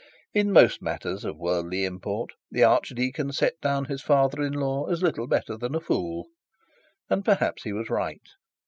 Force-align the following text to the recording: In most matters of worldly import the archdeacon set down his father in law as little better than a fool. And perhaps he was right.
In 0.33 0.51
most 0.51 0.81
matters 0.81 1.23
of 1.23 1.37
worldly 1.37 1.85
import 1.85 2.31
the 2.49 2.63
archdeacon 2.63 3.31
set 3.33 3.61
down 3.61 3.85
his 3.85 4.01
father 4.01 4.41
in 4.41 4.53
law 4.53 4.87
as 4.89 5.03
little 5.03 5.27
better 5.27 5.55
than 5.59 5.75
a 5.75 5.79
fool. 5.79 6.25
And 7.07 7.23
perhaps 7.23 7.65
he 7.65 7.71
was 7.71 7.91
right. 7.91 8.27